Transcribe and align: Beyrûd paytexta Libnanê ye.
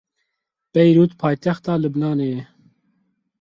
Beyrûd 0.73 1.11
paytexta 1.21 1.73
Libnanê 1.81 2.27
ye. 2.33 2.41